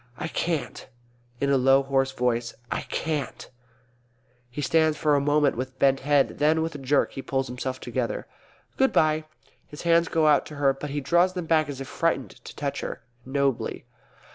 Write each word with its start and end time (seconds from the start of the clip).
_I 0.17 0.29
can't. 0.29 0.87
(In 1.39 1.51
a 1.51 1.57
low 1.57 1.83
hoarse 1.83 2.11
voice) 2.11 2.55
I 2.71 2.81
can't! 2.89 3.51
(He 4.49 4.59
stands 4.59 4.97
for 4.97 5.13
a 5.13 5.21
moment 5.21 5.55
with 5.55 5.77
bent 5.77 5.99
head; 5.99 6.39
then 6.39 6.63
with 6.63 6.73
a 6.73 6.79
jerk 6.79 7.11
he 7.11 7.21
pulls 7.21 7.45
himself 7.45 7.79
together.) 7.79 8.25
Good 8.77 8.91
bye! 8.93 9.25
_(His 9.71 9.83
hands 9.83 10.07
go 10.07 10.25
out 10.25 10.47
to 10.47 10.55
her, 10.55 10.73
but 10.73 10.89
he 10.89 11.01
draws 11.01 11.33
them 11.33 11.45
back 11.45 11.69
as 11.69 11.79
if 11.81 11.87
frightened 11.87 12.31
to 12.43 12.55
touch 12.55 12.81
her. 12.81 13.03
Nobly.) 13.27 13.85